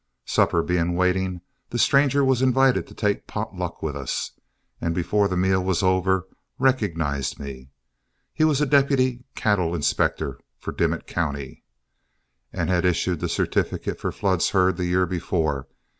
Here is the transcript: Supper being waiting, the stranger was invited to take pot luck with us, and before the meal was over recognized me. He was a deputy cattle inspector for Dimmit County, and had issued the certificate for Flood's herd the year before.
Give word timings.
Supper 0.25 0.63
being 0.63 0.95
waiting, 0.95 1.41
the 1.69 1.77
stranger 1.77 2.25
was 2.25 2.41
invited 2.41 2.87
to 2.87 2.95
take 2.95 3.27
pot 3.27 3.55
luck 3.55 3.83
with 3.83 3.95
us, 3.95 4.31
and 4.81 4.95
before 4.95 5.27
the 5.27 5.37
meal 5.37 5.63
was 5.63 5.83
over 5.83 6.27
recognized 6.57 7.39
me. 7.39 7.69
He 8.33 8.43
was 8.43 8.59
a 8.59 8.65
deputy 8.65 9.25
cattle 9.35 9.75
inspector 9.75 10.39
for 10.57 10.71
Dimmit 10.71 11.05
County, 11.05 11.63
and 12.51 12.67
had 12.67 12.83
issued 12.83 13.19
the 13.19 13.29
certificate 13.29 13.99
for 13.99 14.11
Flood's 14.11 14.49
herd 14.49 14.77
the 14.77 14.85
year 14.87 15.05
before. 15.05 15.67